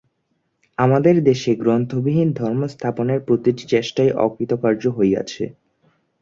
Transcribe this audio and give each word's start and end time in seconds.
আপনাদের 0.77 1.15
দেশে 1.23 1.51
গ্রন্থবিহীন 1.55 2.29
ধর্ম-স্থাপনের 2.33 3.19
প্রতিটি 3.27 3.63
চেষ্টাই 3.67 4.11
অকৃতকার্য 4.25 4.83
হইয়াছে। 4.89 5.43